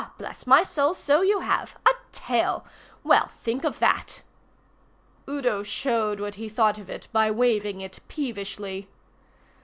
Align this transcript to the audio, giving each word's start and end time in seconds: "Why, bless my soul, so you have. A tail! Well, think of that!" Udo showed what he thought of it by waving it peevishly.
"Why, 0.01 0.07
bless 0.17 0.47
my 0.47 0.63
soul, 0.63 0.95
so 0.95 1.21
you 1.21 1.41
have. 1.41 1.77
A 1.85 1.91
tail! 2.11 2.65
Well, 3.03 3.27
think 3.43 3.63
of 3.63 3.77
that!" 3.77 4.23
Udo 5.29 5.61
showed 5.61 6.19
what 6.19 6.33
he 6.41 6.49
thought 6.49 6.79
of 6.79 6.89
it 6.89 7.07
by 7.11 7.29
waving 7.29 7.81
it 7.81 7.99
peevishly. 8.07 8.89